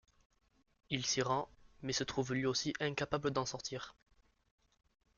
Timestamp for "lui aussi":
2.33-2.73